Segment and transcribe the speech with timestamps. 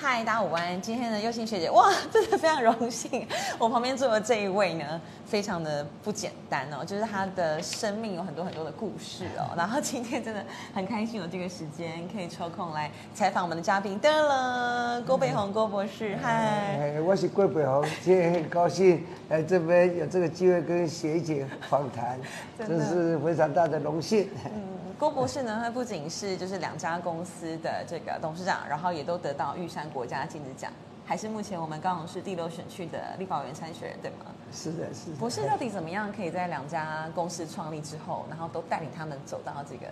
[0.00, 0.80] 嗨，大家午安！
[0.80, 3.26] 今天的优心学姐，哇， 真的非常荣幸。
[3.58, 9.50] 我旁边坐的这一位呢，非常的不简单哦，就是他的生命有很多很多的故事哦。
[9.58, 14.00] 然后今天真的很开心有这个时间可以抽空来采访我们的嘉宾。
[14.00, 16.30] 噔了，郭北宏郭博士，嗨，
[16.78, 22.16] 哎，我是郭北宏，今天很高兴来这边有这个机会跟学姐访谈，
[22.56, 24.28] 真的是非常大的荣幸。
[24.44, 30.72] 嗯，郭博士呢，他不仅是就是两家公司的这个董事长，然后也都得到玉山国家金子奖，
[31.06, 34.26] 还是目前我们高雄市第六选区的立法委员参选人，对吗？
[34.52, 35.16] 是的，是的。
[35.16, 39.86] 博士到底怎么样可以在两家公司创立之后，然后都带领他们走到这个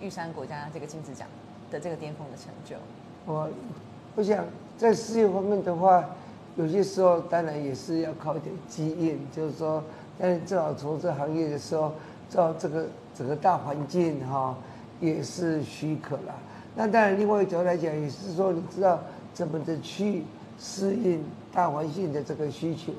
[0.00, 1.28] 玉山国家这个金子奖
[1.70, 2.76] 的这个巅峰的成就？
[3.26, 3.46] 我
[4.16, 4.42] 我想
[4.78, 6.02] 在事业方面的话，
[6.56, 9.84] 有些时候当然也是要靠一点经验，就是说，
[10.18, 11.92] 但是正好从这行业的时候，
[12.30, 12.86] 正好这个
[13.20, 14.56] 整个大环境哈、
[14.98, 16.34] 也是许可了。
[16.74, 18.98] 那当然，另外一个角度来讲，也是说，你知道
[19.34, 20.22] 怎么的去
[20.58, 22.94] 适应大环境的这个需求。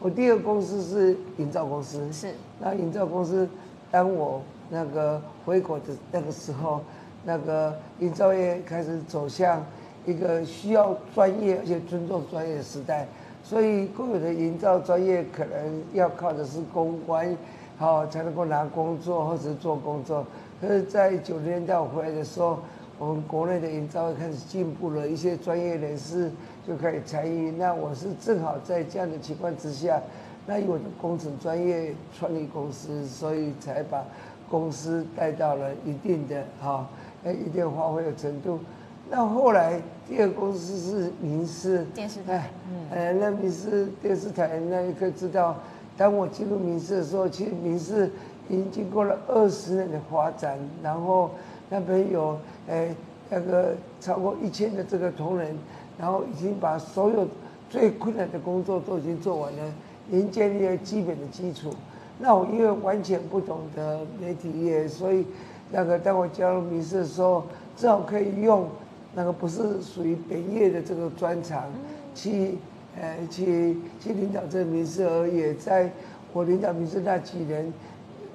[0.00, 3.46] 我第二个公司是营造公司，是那营造公司，
[3.90, 6.80] 当我那个回国的那个时候，
[7.22, 9.62] 那个营造业开始走向
[10.06, 13.06] 一个需要专业而且尊重专业的时代，
[13.44, 17.36] 所以固有的营造专业可能要靠的是公关，
[17.78, 20.24] 好、才能够拿工作或者做工作。
[20.60, 22.58] 可是，在九零年代我回来的时候，
[22.98, 26.30] 我们国内的营造业开始进步了，一些专业人士
[26.66, 27.50] 就可以参与。
[27.52, 30.00] 那我是正好在这样的情况之下，
[30.46, 34.02] 那以我的工程专业创立公司，所以才把
[34.48, 36.88] 公司带到了一定的哈，
[37.24, 38.58] 呃、一定发挥的程度。
[39.10, 42.50] 那后来第二公司是民视电视台哎，
[42.90, 45.54] 呃，那民视电视台那一刻知道，
[45.96, 48.10] 当我进入民视的时候，其实民视
[48.48, 51.30] 已经经过了二十年的发展，然后
[51.70, 52.88] 那边有呃
[53.30, 55.56] 那个超过一千的这个同仁，
[55.98, 57.26] 然后已经把所有
[57.70, 59.72] 最困难的工作都已经做完了，
[60.10, 61.70] 已经建立了基本的基础。
[62.18, 65.26] 那我因为完全不懂得媒体业，所以
[65.70, 67.42] 那个当我加入民视的时候，
[67.76, 68.68] 正好可以用
[69.14, 71.64] 那个不是属于本业的这个专长，
[72.14, 72.56] 去
[73.00, 75.90] 呃去去领导这个民事，而也在
[76.32, 77.72] 我领导民事那几年，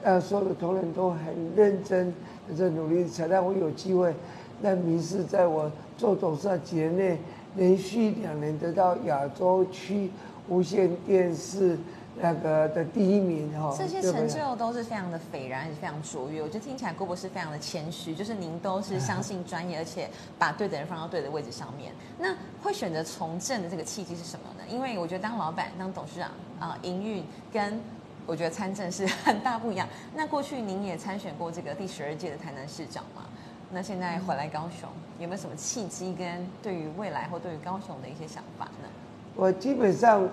[0.03, 1.19] 呃所有的同仁都很
[1.55, 2.13] 认真
[2.57, 4.13] 在努力，才让我有机会
[4.61, 7.17] 让民事在我做董事长几年内，
[7.55, 10.09] 连续两年得到亚洲区
[10.49, 11.77] 无线电视
[12.21, 13.75] 那个的第一名哈。
[13.77, 16.41] 这些成就都是非常的斐然，非常卓越。
[16.41, 21.93] 我觉得听起来郭博士非常的谦虚，就是您都是相信专业，而且把对的人放到对的位置上面。
[22.19, 24.63] 那会选择从政的这个契机是什么呢？
[24.69, 27.81] 因为我觉得当老板、当董事长啊、营运跟
[28.25, 29.87] 我觉得参政是很大不一样。
[30.15, 33.23] 那过去您也参选过这个第十二届的台南市长嘛？
[33.71, 38.89] 那现在回来高雄，有没有什么契机跟对于未来或对于高雄的一些想法呢？
[39.33, 40.27] 我基本上，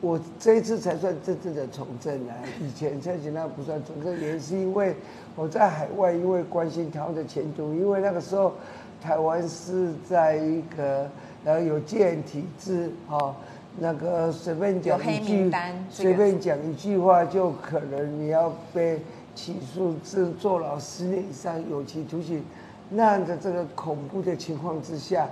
[0.00, 2.34] 我这一次才算真正的从政啊。
[2.60, 4.94] 以前蔡其那不算从政，也是因为
[5.36, 8.54] 我在海外，因为关心台湾的前途，因为那个时候
[9.02, 11.08] 台湾是在一个
[11.44, 13.34] 然后有戒严体制哦，
[13.78, 15.50] 那个随便讲一句
[15.90, 19.00] 随便讲一句话就可能你要被
[19.34, 22.42] 起诉至坐牢十年以上有期徒刑，
[22.90, 25.28] 那样的这个恐怖的情况之下，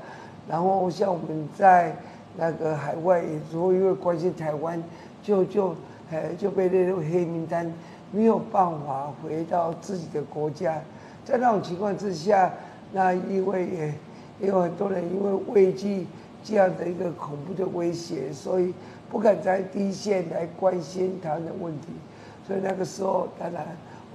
[0.49, 1.95] 然后像我们在
[2.41, 4.81] 那个海外，如果因为关心台湾，
[5.21, 5.75] 就就
[6.09, 7.71] 呃就被列入黑名单，
[8.13, 10.81] 没有办法回到自己的国家。
[11.25, 12.55] 在那种情况之下，
[12.93, 13.95] 那因为也
[14.41, 16.07] 也有很多人因为畏惧
[16.45, 18.73] 这样的一个恐怖的威胁，所以
[19.11, 21.89] 不敢在第一线来关心台湾的问题。
[22.47, 23.67] 所以那个时候，当然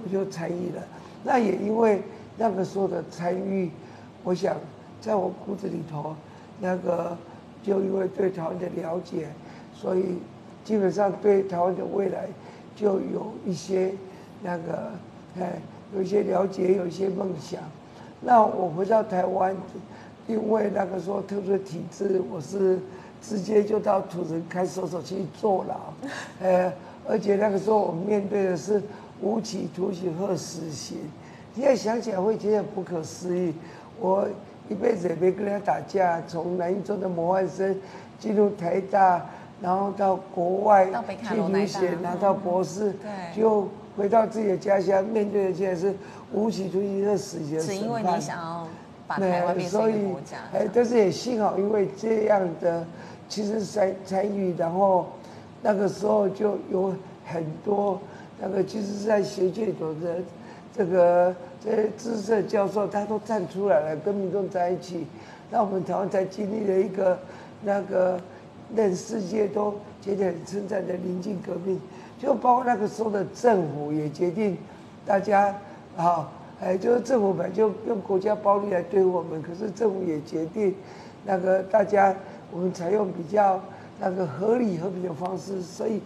[0.02, 0.82] 我就参与了。
[1.22, 2.02] 那也因为
[2.38, 3.70] 那个时候的参与，
[4.24, 4.56] 我想
[5.00, 6.16] 在我骨子里头，
[6.58, 7.16] 那个
[7.64, 9.26] 就因为对台湾的了解，
[9.74, 10.18] 所以
[10.64, 12.28] 基本上对台湾的未来
[12.76, 13.92] 就有一些
[14.42, 14.90] 那个
[15.40, 15.60] 哎
[15.96, 17.60] 有一些了解，有一些梦想。
[18.20, 19.56] 那我回到台湾，
[20.26, 22.78] 因为那个时候特殊的体制，我是
[23.22, 25.76] 直接就到土城看守所去坐牢，
[26.40, 26.72] 呃，
[27.08, 28.82] 而且那个时候我面对的是
[29.20, 30.98] 无期徒刑和死刑。
[31.54, 33.52] 现在想起来会觉得不可思议，
[34.00, 34.26] 我
[34.68, 37.76] 一辈子也没跟人家打架，从南一中的模范生
[38.18, 39.24] 进入台大，
[39.60, 43.36] 然后到国外去罗来大留学，拿到博士，对。
[43.36, 45.94] 就回到自己的家乡，面对的现在是
[46.32, 48.66] 无期徒刑的死刑的只因为你想要
[49.06, 52.84] 把台湾变成所以一个国家，哎，但是也幸好，因为这样的
[53.28, 55.06] 其实参参与，然后
[55.62, 56.92] 那个时候就有
[57.24, 58.00] 很多
[58.40, 60.16] 那个其实是在学界里头的
[60.76, 65.06] 这个这些知识教授，他都站出来了，跟民众在一起。
[65.50, 67.16] 那我们台湾才经历了一个
[67.62, 68.18] 那个
[68.74, 69.72] 任世界都
[70.02, 71.80] 觉得很称赞的临近革命，
[72.18, 74.58] 就包括那个时候的政府也决定
[75.06, 75.54] 大家
[75.96, 76.28] 啊，
[76.60, 80.74] 哎，就是政府本来就用国家暴力来对我们，可是政府也决定
[81.24, 82.12] 那个大家
[82.50, 83.60] 我们采用比较
[84.00, 86.00] 那个合理和平的方式，所以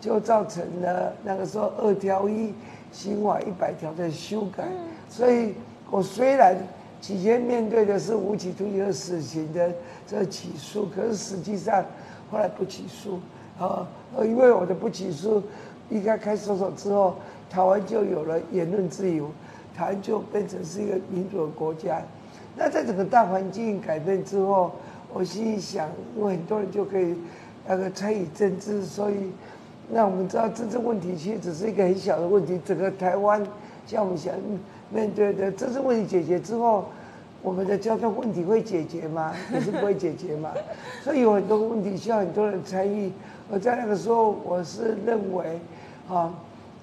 [0.00, 2.52] 就造成了那个时候二条一
[2.92, 4.68] 刑法一百条的修改，
[5.08, 5.54] 所以
[5.90, 6.56] 我虽然。
[7.02, 9.74] 起先面对的是无期徒刑和死刑的
[10.06, 11.84] 这起诉，可是实际上
[12.30, 13.18] 后来不起诉
[13.58, 13.84] 啊，
[14.18, 15.42] 因为我的不起诉，
[15.90, 17.16] 一该开搜索之后，
[17.50, 19.28] 台湾就有了言论自由，
[19.76, 22.00] 台湾就变成是一个民主的国家。
[22.54, 24.70] 那在整个大环境改变之后，
[25.12, 27.16] 我心里想，因为很多人就可以
[27.66, 29.32] 那个参与政治，所以
[29.90, 33.42] 那我们知道政治问题其实只是一个很小的问题，整个台湾
[33.86, 34.34] 像我们想。
[34.94, 36.84] 面对的这治问题解决之后，
[37.40, 39.32] 我们的交通问题会解决吗？
[39.50, 40.50] 也是不会解决嘛。
[41.02, 43.10] 所以有很多问题需要很多人参与。
[43.50, 45.58] 而在那个时候，我是认为，
[46.10, 46.30] 啊，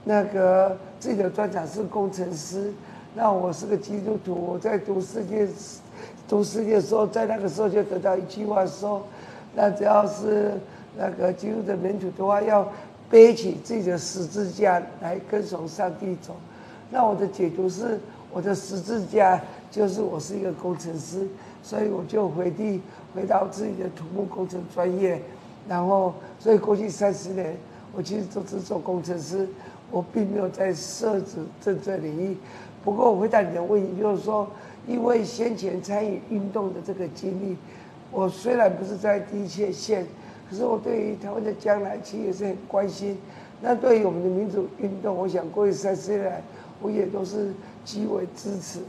[0.05, 2.73] 那个自己的专长是工程师。
[3.13, 5.47] 那我是个基督徒，我在读世界
[6.27, 9.03] 读世界的时候，在那个时候就得到一句话说：
[9.53, 10.53] 那只要是
[10.97, 12.67] 那个基督的门徒的话，要
[13.09, 16.35] 背起自己的十字架来跟从上帝走。
[16.91, 17.99] 那我的解读是，
[18.31, 19.41] 我的十字架
[19.71, 21.27] 就是我是一个工程师，
[21.63, 22.81] 所以我就回地
[23.13, 25.21] 回到自己的土木工程专业，
[25.67, 27.55] 然后所以过去三十年
[27.93, 29.47] 我其实都是做工程师，
[29.91, 32.37] 我并没有在设置政策领域。
[32.83, 34.47] 不过我回答你的问题，就是说，
[34.87, 37.57] 因为先前参与运动的这个经历，
[38.11, 40.07] 我虽然不是在第一线，
[40.49, 43.17] 可是我对于台湾的将来其实也是很关心。
[43.61, 46.41] 那对于我们的民主运动，我想过去三十年来。
[46.81, 47.51] 我也都是
[47.83, 48.79] 极为支持，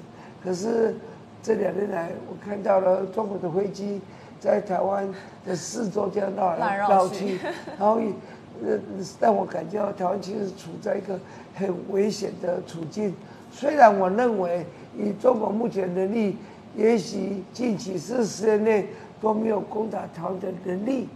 [0.44, 0.94] 可是
[1.42, 4.00] 这两年来，我看到了中国的飞机
[4.38, 5.12] 在台湾
[5.44, 7.40] 的四周这样绕来 绕去，
[7.76, 8.00] 然后
[8.64, 8.78] 呃
[9.20, 11.18] 让我感觉到台湾其实处在一个
[11.52, 13.12] 很危险的处境。
[13.50, 14.64] 虽然我认为
[14.96, 16.36] 以中国目前能力，
[16.76, 18.86] 也许近期四十年内
[19.20, 21.08] 都没有攻打台湾的能力。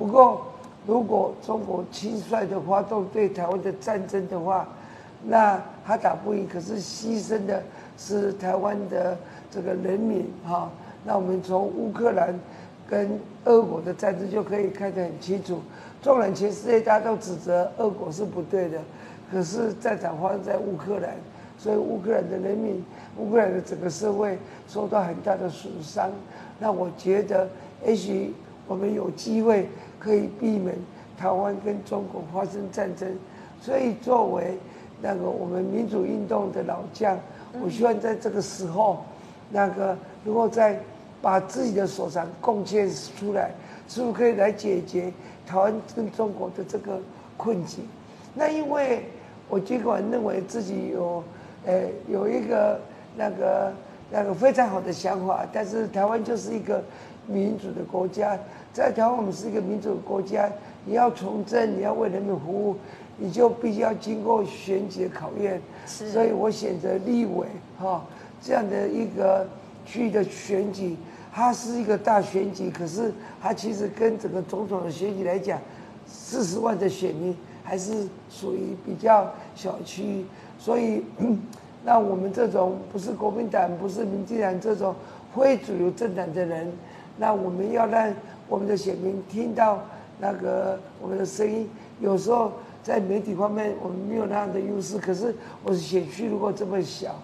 [0.00, 0.40] 不过，
[0.86, 4.66] 如果中国轻率的发动对台湾的战争的话，
[5.24, 7.62] 那他打不赢，可是牺牲的
[7.98, 9.14] 是台湾的
[9.50, 10.70] 这个人民哈。
[11.04, 12.34] 那我们从乌克兰
[12.88, 15.60] 跟俄国的战争就可以看得很清楚。
[16.00, 18.78] 纵然全世界大家都指责俄国是不对的，
[19.30, 21.14] 可是战场发生在乌克兰，
[21.58, 22.82] 所以乌克兰的人民、
[23.18, 26.10] 乌克兰的整个社会受到很大的损伤。
[26.58, 27.46] 那我觉得，
[27.86, 28.32] 也许
[28.66, 29.68] 我们有机会
[30.00, 30.74] 可以避免
[31.16, 33.08] 台湾跟中国发生战争。
[33.60, 34.58] 所以作为
[35.00, 37.16] 那个我们民主运动的老将，
[37.62, 39.04] 我希望在这个时候，
[39.50, 40.80] 那个如果再
[41.22, 43.50] 把自己的所长贡献出来，
[43.86, 45.12] 是不是可以来解决
[45.46, 46.98] 台湾跟中国的这个
[47.36, 47.84] 困境？
[48.34, 49.04] 那因为
[49.48, 51.22] 我尽管认为自己有，
[51.66, 52.80] 呃，有一个
[53.16, 53.72] 那个
[54.10, 56.82] 那个非常好的想法，但是台湾就是一个
[57.26, 58.38] 民主的国家，
[58.72, 60.50] 在台湾我们是一个民主国家，
[60.84, 62.76] 你要从政，你要为人民服务。
[63.22, 67.46] 你就必须要经过选举考验，所以我选择立委
[67.78, 68.02] 哈
[68.40, 69.46] 这样的一个
[69.84, 70.96] 区域的选举，
[71.30, 75.60] 它是一个大选举，可是它其实跟整个总统的选举来讲，
[76.06, 80.24] 四十万的选民还是属于比较小区域，
[80.58, 81.04] 所以
[81.84, 84.94] 那我们这种不是国民党、不是民进党这种
[85.36, 86.72] 非主流政党的人，
[87.18, 88.10] 那我们要让
[88.50, 89.78] 我们的选民听到
[90.18, 91.66] 那个我们的声音，
[92.00, 92.52] 有时候。
[92.82, 94.96] 在媒体方面，我们没有那样的优势。
[94.96, 97.14] 可是我的选区如果这么小，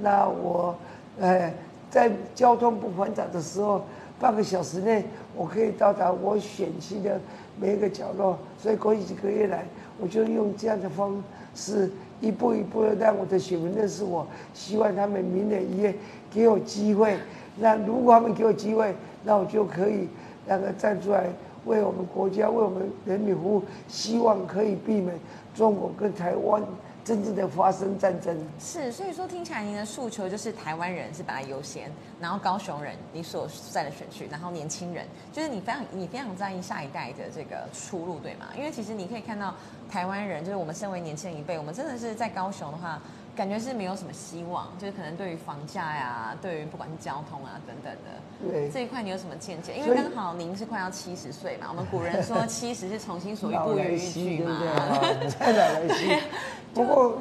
[0.00, 0.72] 那我，
[1.20, 1.52] 哎，
[1.90, 3.82] 在交通不繁杂的时候，
[4.20, 7.20] 半个小时内我可以到达我选区的
[7.58, 8.38] 每一个角落。
[8.56, 9.64] 所以过去几个月来，
[9.98, 11.20] 我就用这样的方
[11.56, 14.24] 式，一步一步的让我的选民认识我。
[14.54, 15.92] 希望他们明年一月
[16.30, 17.16] 给我机会。
[17.58, 18.94] 那如果他们给我机会，
[19.24, 20.08] 那我就可以
[20.46, 21.26] 那个站出来。
[21.66, 25.14] 为我们国家、为我们人民服务，希望可以避免
[25.54, 26.62] 中国跟台湾
[27.04, 28.34] 真正的发生战争。
[28.58, 35.04] 是，所以说听起来您的诉求就是台湾人是把它优先，然后高雄人你所在的选区，然后年轻人
[35.34, 38.46] 就是你非常你非常在意下一代的这个出路，对吗？
[38.56, 39.54] 因为其实你可以看到
[39.90, 42.98] 台湾人，就是我们身为年轻人一辈，我们真的是在高雄的话。
[43.40, 48.68] 感觉是没有什么希望，就是可能对于房价呀，对于不管是交通啊等等的，对。
[48.68, 49.72] 这一块你有什么见解？
[49.78, 54.60] 因为刚好您是快要七十岁嘛，我们古人说 七十是重新所欲不逾矩嘛，
[55.38, 56.18] 太老来稀。
[56.74, 57.16] 不过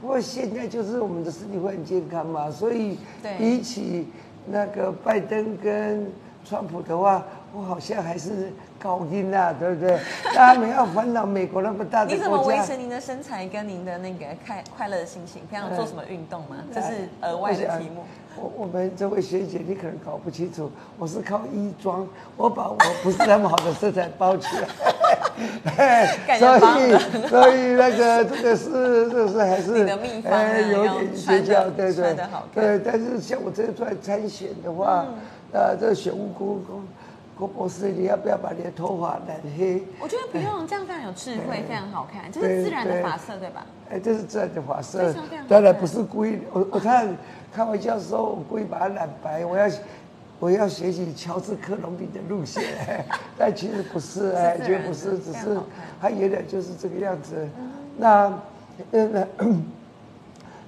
[0.00, 2.96] 不过现在就是我们的身体会很健康嘛，所以
[3.36, 4.08] 比起
[4.46, 6.10] 那个拜登跟
[6.46, 7.22] 川普的话，
[7.52, 9.98] 我好像还是高音啊，对不对？
[10.34, 12.42] 大家没有烦恼美国那么大的你怎么。
[12.42, 15.42] 维持您的身材跟您的那个快快乐的心情？
[15.50, 16.56] 平常做什么运动吗？
[16.72, 18.04] 这是额外的题目。
[18.36, 24.46] 我我们这位学姐，你可能搞不清楚，我是靠衣装，我把我不是那么好的身材包起
[25.76, 26.06] 来，
[26.38, 32.14] 所以所以那个这个是这个是还是你的秘方啊哎有要点学校，对对
[32.54, 35.14] 对，但是像我这个出来参选的话，嗯
[35.50, 36.80] 呃，这个选务郭郭
[37.38, 39.80] 郭博士，你要不要把你的头发染黑？
[40.00, 43.64] 我觉得不用，这样非常有智慧，非常好看，这是自然的对发色，对吧？
[43.88, 45.14] 哎，这是自然的发色
[45.48, 46.40] 当然不是故意。
[46.52, 47.16] 我我看
[47.54, 49.70] 开玩笑说，我故意把它染白，我要
[50.40, 52.64] 我要学习乔治克隆比的路线，
[53.38, 57.48] 但其实不是，哎，绝不是，只是非常好看它原来就是这个样子。
[57.96, 58.32] 那
[58.90, 59.26] 呃那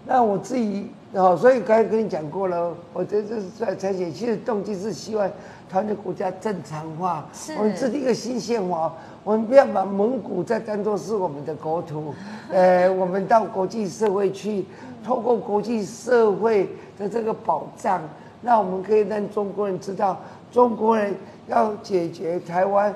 [0.07, 5.29] 那我自己哦，所以刚才跟你讲过了，我这这是在参选，其实动机是希望
[5.71, 7.25] 台湾的国家正常化，
[7.57, 12.13] 我们制定一个新宪法，我们不要把蒙古再当做是我们的国土，
[12.51, 14.65] 呃，我们到国际社会去，
[15.05, 18.03] 透过国际社会的这个保障，
[18.43, 20.19] 那我们可以让中国人知道，
[20.51, 21.15] 中国人
[21.47, 22.93] 要解决台湾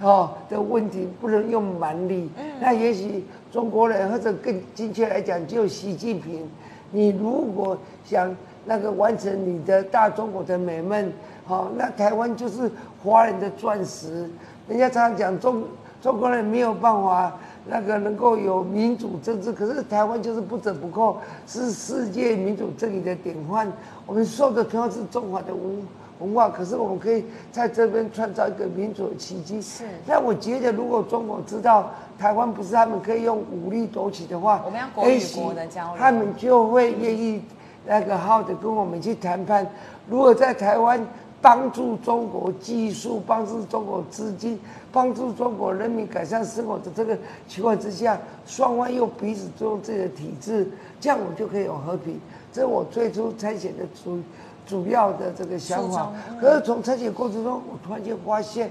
[0.00, 2.30] 哦的问题，不能用蛮力。
[2.60, 6.48] 那也许中国人或者更精确来讲，就习近平，
[6.92, 8.32] 你如果想
[8.64, 11.12] 那个完成你的大中国的美梦，
[11.44, 12.70] 好、那台湾就是
[13.02, 14.28] 华人的钻石。
[14.68, 15.64] 人家常常讲中
[16.00, 17.32] 中国人没有办法
[17.66, 21.16] 那个能够有民主政治，可是台湾就是不折不扣
[21.46, 23.70] 是世界民主正义的典范。
[24.06, 25.86] 我们受的同样是中华的文
[26.20, 29.60] 文化，可是我们可以在这边创造一个民主的奇迹。
[29.60, 37.42] 是那我觉得，如果中国知道台湾不是他们可以用武力夺取的话，我们要国与国的交流他们就会愿意
[37.86, 39.66] 那个好好的跟我们去谈判。
[40.08, 41.04] 如果在台湾
[41.40, 44.58] 帮助中国技术、帮助中国资金、
[44.92, 50.70] 帮助中国人民改善生活的这个情况之下，双方又彼此尊重自己的体制，
[51.00, 52.20] 这样我们就可以有和平。
[52.52, 54.20] 这是我最初参选的主
[54.66, 56.12] 主要的这个想法。
[56.40, 58.70] 可是从参选过程中，我突然间发现。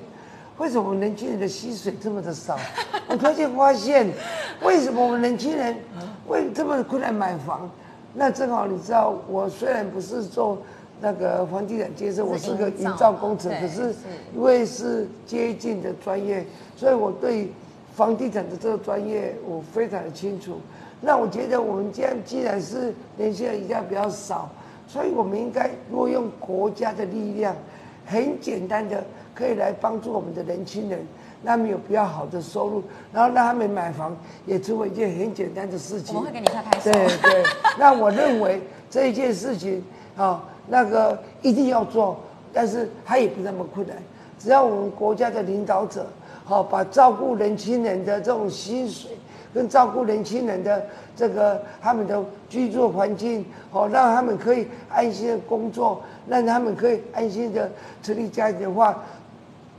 [0.57, 2.55] 为什么我们年轻人的薪水这么的少？
[3.07, 4.07] 我突然间发现，
[4.61, 5.75] 为什么我们年轻人
[6.27, 7.67] 为这么困难买房？
[8.13, 10.57] 那正好你知道，我虽然不是做
[10.99, 13.95] 那个房地产建设，我是个营造工程，可是是
[14.35, 17.49] 因为是接近的专业，所以我对
[17.95, 20.57] 房地产的这个专业我非常的清楚。
[20.99, 24.49] 那我觉得我们这样既然是年轻人一定比较少，
[24.87, 27.55] 所以我们应该如果用国家的力量，
[28.05, 29.03] 很简单的
[29.33, 31.05] 可以来帮助我们的年轻人，让
[31.45, 36.15] 他们有比较好的收入，然后让他们买房也成为一件很简单的事情。
[36.15, 36.91] 我们会给你拍拍手。
[36.91, 37.43] 对对，
[37.79, 39.83] 那我认为这一件事情
[40.15, 42.17] 啊，那个一定要做，
[42.53, 43.95] 但是它也不那么困难。
[44.37, 46.05] 只要我们国家的领导者，
[46.43, 49.11] 好、把照顾年轻人的这种薪水，
[49.53, 50.83] 跟照顾年轻人的
[51.15, 57.69] 这个他们的居住环境，好、让他们可以安心的工作，让他们可以安心的
[58.01, 59.03] 成立家庭的话，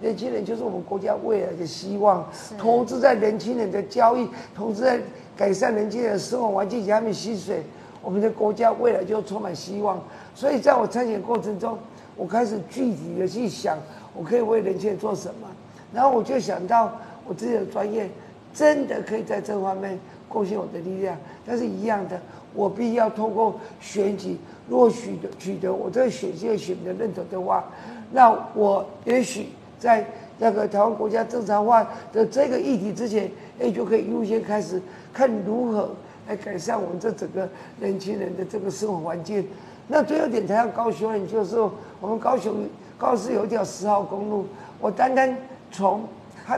[0.02, 2.28] 年轻人就是我们国家未来的希望。
[2.59, 5.00] 投资在年轻人的教育，投资在
[5.37, 7.62] 改善年轻人的生活环境及他们薪水，
[8.02, 10.02] 我们的国家未来就充满希望。
[10.35, 11.78] 所以在我参选过程中，
[12.16, 13.78] 我开始具体的去想，
[14.14, 15.49] 我可以为年轻人做什么。
[15.94, 16.92] 然后我就想到
[17.25, 18.11] 我自己的专业，
[18.52, 21.16] 真的可以在这方面贡献我的力量。
[21.47, 22.21] 但是一样的，
[22.54, 24.37] 我必须要通过选举，
[24.68, 27.64] 如果取得取得我这个选区的选民的认同的话，
[28.11, 29.49] 那我也许
[29.83, 30.05] 在
[30.39, 33.29] 那个台湾国家正常化的这个议题之前，
[33.61, 34.81] 哎，就可以优先开始
[35.12, 35.91] 看如何
[36.29, 37.49] 来改善我们这整个
[37.81, 39.45] 年轻人的这个生活环境。
[39.89, 42.65] 那最后一点谈到高雄人，就是说我们高雄
[42.97, 44.47] 高市有一条十号公路，
[44.81, 45.37] 我单单
[45.73, 46.05] 从
[46.47, 46.57] 它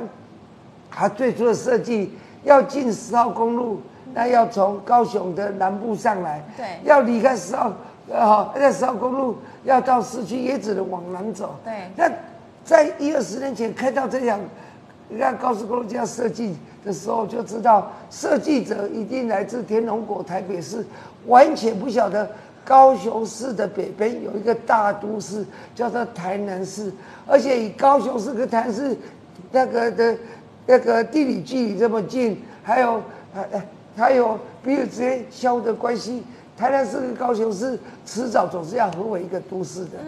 [0.90, 2.12] 它最初的设计
[2.44, 3.80] 要进十号公路，
[4.12, 7.72] 那要从高雄的南部上来，对要离开十号，
[8.10, 11.56] 呃，在十号公路要到市区也只能往南走。
[11.64, 12.10] 对那
[12.64, 14.40] 在一二十年前看到这样，
[15.08, 20.84] 你看高速公路这样设计的时候，就知道设计者一定来自天龙国台北市，
[21.26, 22.28] 完全不晓得
[22.64, 25.44] 高雄市的北边有一个大都市
[25.74, 26.90] 叫做台南市，
[27.26, 28.96] 而且以高雄市跟台南市
[29.52, 30.16] 那个的
[30.66, 33.02] 那个地理距离这么近，还有
[33.34, 36.22] 还还有彼此之间相互的关系，
[36.56, 39.98] 台南市跟高雄市迟早总是要合为一个都市的。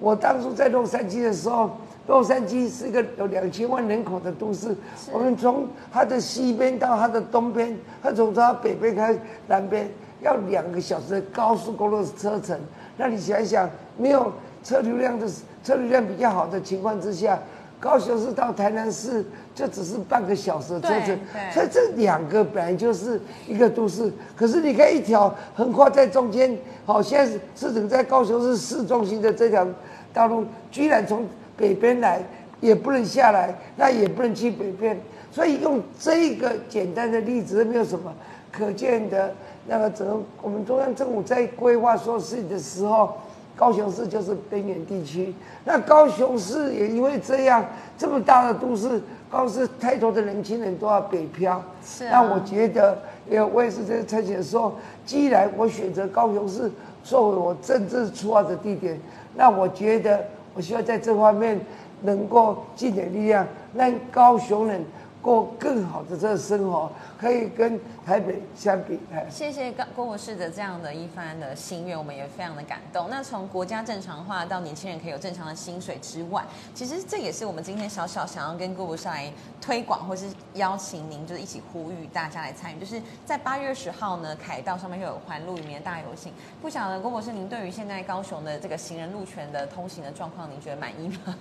[0.00, 1.70] 我当初在洛杉矶的时候，
[2.06, 4.74] 洛杉矶是一个有两千万人口的都市。
[5.12, 9.16] 我们从它的西边到它的东边，它从它北边开
[9.46, 9.88] 南边，
[10.20, 12.58] 要两个小时的高速公路车程。
[12.96, 14.32] 那你想一想，没有
[14.64, 15.26] 车流量的
[15.62, 17.38] 车流量比较好的情况之下，
[17.78, 21.18] 高雄市到台南市就只是半个小时的车程，
[21.52, 24.12] 所以这两个本来就是一个都市。
[24.36, 29.66] 可是你看一条横跨在中间，好，现在是整在高雄市市中心的这条
[30.12, 31.26] 道路，居然从
[31.62, 32.20] 北边来
[32.60, 34.98] 也不能下来，那也不能去北边，
[35.30, 38.12] 所以用这个简单的例子没有什么
[38.50, 39.32] 可见的。
[39.68, 43.16] 那个整个我们中央政府在规划说事情的时候，
[43.54, 45.32] 高雄市就是边缘地区。
[45.64, 47.64] 那高雄市也因为这样
[47.96, 49.00] 这么大的都市，
[49.30, 51.62] 高雄市太多的年轻人都要北漂。
[51.86, 52.10] 是。
[52.10, 52.98] 那我觉得，
[53.30, 54.74] 因为我也是在参选说，
[55.06, 56.68] 既然我选择高雄市
[57.04, 58.98] 作为我政治出发的地点，
[59.36, 61.60] 那我觉得我希望在这方面
[62.02, 64.84] 能够尽点力量，让高雄人。
[65.22, 68.98] 过更好的这个生活，可以跟台北相比。
[69.30, 73.08] 谢谢郭郭博士的这样的一番的心愿，我们也非常的感动。
[73.08, 82.80] 那从国家正常化到年轻人可以有正常的薪水之外，其实这也是我们今天小小想要跟郭博士来推广，或是邀请您就是一起呼吁大家来参与。
[82.80, 86.32] 就是在八月十号呢，凯道上面又有环路里面的大游行。
[86.60, 91.36] 不晓得郭博士，您对于现在高雄的这个行人路权的通行的状况，您觉得满意吗？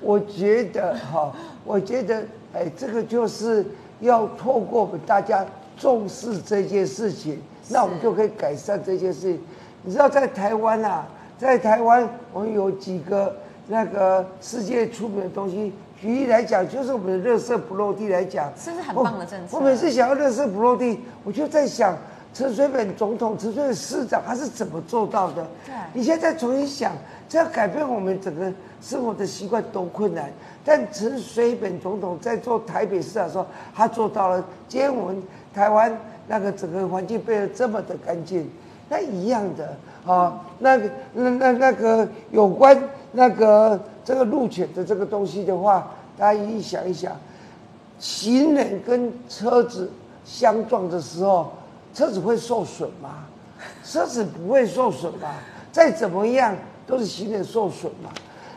[0.00, 2.24] 我觉得哈，我觉得。
[2.54, 3.64] 哎，这个就是
[4.00, 5.44] 要透过我们大家
[5.78, 9.40] 重视这件事情，那我们就可以改善这件事情。
[9.82, 11.06] 你知道，在台湾啊，
[11.38, 13.34] 在台湾我们有几个
[13.68, 15.72] 那个世界出名的东西。
[16.00, 19.56] 举例来讲，就是我们的热色不落地来讲，是不是很棒的政策？
[19.56, 21.96] 我每次想要热色不落地，我就在想，
[22.34, 25.46] 陈水扁总统、陈水扁市长他是怎么做到的？
[25.66, 26.92] 对，你现在重新想，
[27.28, 30.32] 这要改变我们整个生活的习惯多困难。
[30.64, 34.42] 但陈水扁总统在做台北市的时候，他做到了。
[34.68, 35.22] 今天我们
[35.52, 35.94] 台湾
[36.26, 38.48] 那个整个环境变得这么的干净，
[38.88, 42.80] 那一样的啊，那个那那那个有关
[43.12, 47.14] 那个这个路权的这个东西的话，大家一想一想，
[47.98, 49.90] 行人跟车子
[50.24, 51.52] 相撞的时候，
[51.94, 53.24] 车子会受损吗？
[53.84, 55.36] 车子不会受损吧？
[55.70, 56.54] 再怎么样
[56.86, 58.10] 都是行人受损嘛。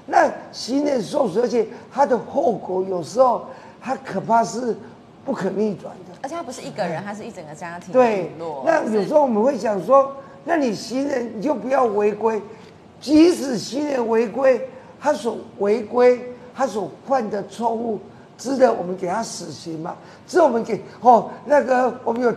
[0.08, 3.46] 那行人受损，而且它的后果有时候
[3.82, 4.76] 它可怕是
[5.24, 6.18] 不可逆转的。
[6.22, 7.92] 而且它不是一个人，它是一整个家庭。
[7.92, 8.32] 对，
[8.66, 12.42] 那有时候我们会想说，那你行人你就不要违规，
[13.02, 14.70] 即使行人违规，
[15.00, 16.22] 他所违规
[16.56, 18.00] 他所犯的错误，
[18.38, 19.96] 值得我们给他死刑吗？
[20.28, 22.32] 值得我们给哦那个我们有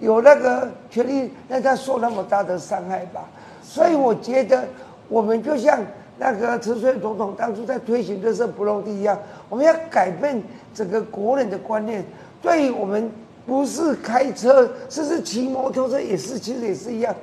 [0.00, 3.28] 有那个权利让他受那么大的伤害吧？
[3.62, 4.64] 所以我觉得
[5.08, 5.78] 我们就像。
[6.18, 9.18] 那个陈水总统当初在推行热色不落地一样，
[9.50, 12.02] 我们要改变整个国人的观念。
[12.40, 13.12] 对于我们
[13.46, 17.14] 不是开车，甚至骑摩托车也是，其实也是一样。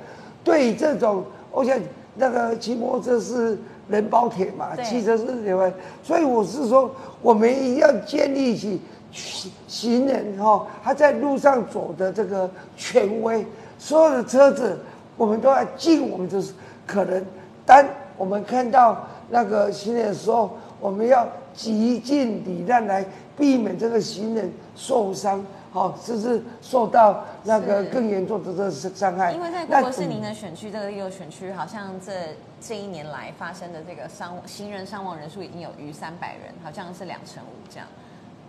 [0.44, 1.76] 对于这种，我想
[2.14, 5.72] 那个骑摩托车是人包铁嘛，汽车是铁嘛？
[6.02, 8.80] 所以我是说，我们一定要建立起
[9.68, 13.44] 行人哈，他在路上走的这个权威。
[13.78, 14.78] 所有的车子，
[15.16, 16.42] 我们都要尽我们的
[16.86, 17.24] 可能
[17.66, 17.84] 当。
[18.16, 23.04] 我们看到那个行人的时候，我们要极尽礼让来
[23.36, 25.44] 避免这个行人受伤，
[25.74, 29.32] 好，这是受到那个更严重的这个伤害。
[29.32, 32.12] 因为在国是您的选区，这个一个选区好像这
[32.60, 37.88] 这一年来发生的这个伤行人伤亡人数已经有逾三百人，好像是两成五这样。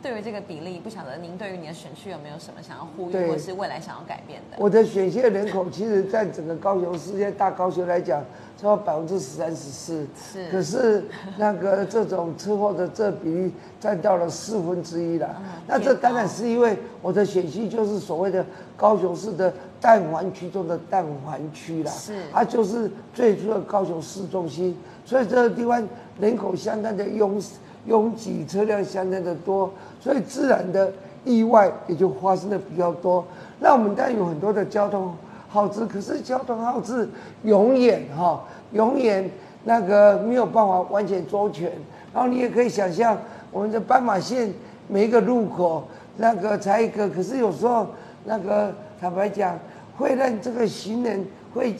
[0.05, 4.57] 对于这个比例，不晓得您对于你的选区有没有什么想要呼吁，或是未来想要改变的？
[4.59, 8.23] 我的选区人口，其实在整个高雄世界大高雄来讲，
[8.55, 10.05] 超过百分之十三十四。
[10.15, 10.51] 是。
[10.51, 11.03] 可是
[11.39, 15.41] 那个这种车祸的这比例占到了四分之一了。
[15.65, 18.45] 那这当然是因为我的选区就是所谓的
[18.77, 21.91] 高雄市的蛋黄区中的蛋黄区啦。
[21.91, 22.21] 是。
[22.31, 25.83] 它就是最初的高雄市中心，所以这个地方
[26.19, 27.41] 人口相当的拥
[27.85, 29.71] 拥挤，车辆相当的多。
[29.99, 30.91] 所以自然的
[31.23, 33.25] 意外也就发生的比较多。
[33.59, 35.13] 那我们当然有很多的交通
[35.49, 37.09] 耗资，可是交通耗资
[37.43, 38.43] 永远哈，
[38.73, 39.29] 永远
[39.63, 41.71] 那个没有办法完全周全。
[42.13, 43.17] 然后你也可以想象，
[43.51, 44.53] 我们的斑马线
[44.87, 47.87] 每一个路口那个才一个，可是有时候
[48.25, 49.57] 那个坦白讲，
[49.97, 51.73] 会让这个行人会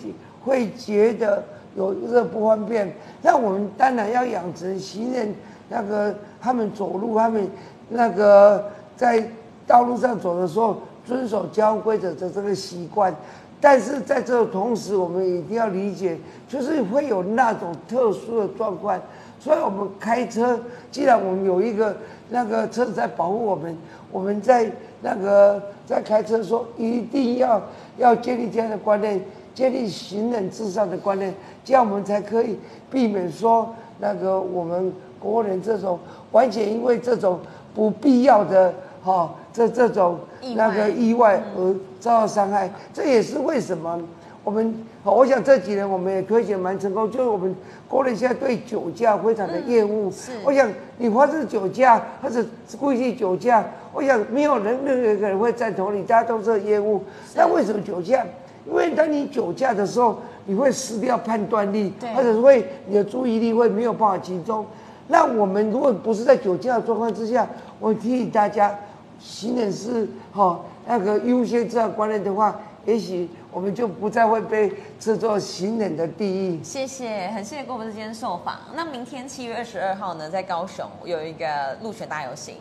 [0.44, 1.44] 会觉得
[1.76, 2.92] 有这个不方便。
[3.22, 5.34] 那我们当然要养成行人
[5.70, 7.48] 那个他们走路他们。
[7.88, 9.24] 那个在
[9.68, 13.14] 道路上走的时候，遵守交通规则的这个习惯，
[13.62, 19.00] 但是在这个同时，我们一定要理解，就是会有那种特殊的状况，
[19.40, 21.96] 所以我们开车，既然我们有一个
[22.32, 23.78] 那个车子在保护我们，
[24.12, 24.68] 我们在
[25.04, 27.62] 那个在开车的时候，一定要
[27.98, 29.24] 要建立这样的观念，
[29.54, 31.32] 建立行人至上的观念，
[31.64, 32.58] 这样我们才可以
[32.90, 36.00] 避免说那个我们国人这种
[36.32, 37.40] 完全因为这种
[37.74, 38.74] 不必要的
[39.04, 40.20] 哈这这种
[40.56, 42.72] 那个意外而遭到伤害。
[42.94, 44.00] 这也是为什么
[44.44, 47.56] 我们我想这几年我们也推行蛮成功，就是我们
[47.88, 50.12] 国人现在对酒驾非常的厌恶。
[50.12, 52.46] 是我想你发生酒驾或者
[52.80, 57.02] 故意酒驾，我想没有人任何一个人会赞同你，大家都是厌恶。
[57.36, 58.26] 那为什么酒驾？
[58.68, 64.66] 因为当你酒驾的时候，你会失掉判断力对，或者是会你的注意力会没有办法集中。
[65.08, 67.48] 那我们如果不是在酒驾的状况之下，
[67.80, 68.76] 我提议大家，
[69.20, 76.64] 行人是哈、那个优先这样观念的话，也许我们就不再会被这座行人的地狱。
[76.64, 78.56] 谢谢，很谢谢郭博士今天受访。
[78.76, 82.56] 那明天七月二十二号呢，在高雄有一个路选大游行，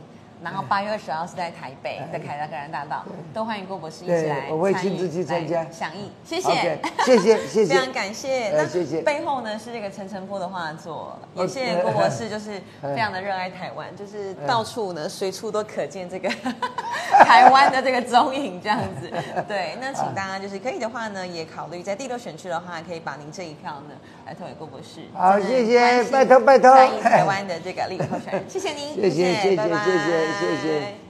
[0.44, 3.02] 然后八月二十号是在台北，在凯达格兰大道，
[3.33, 5.62] 都欢迎郭博士一起对来我会亲自去参加。
[5.62, 6.11] 来响应。
[6.22, 6.78] 谢谢。
[7.04, 7.66] 谢谢谢谢。
[7.74, 8.50] 非常感谢。
[8.50, 9.00] 那呃谢谢。
[9.00, 16.28] 背后呢是这个陈澄波的画作，也哦谢谢郭博士，就是非常的热爱台湾，就是到处呢随处都可见这个
[17.24, 19.11] 台湾的这个踪影这样子。
[19.48, 23.94] 对，那请大家就是可以的话呢，也考虑在第六选区的话，可以把您这一票呢
[24.27, 25.01] 来投给郭博士。
[25.15, 26.71] 好就是谢谢拜托拜托。
[26.75, 29.67] 在意台湾的这个立委候选人， 谢谢您，谢谢谢谢谢谢
[30.41, 31.04] 谢谢